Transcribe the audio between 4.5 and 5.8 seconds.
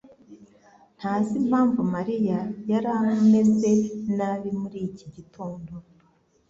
muri iki gitondo.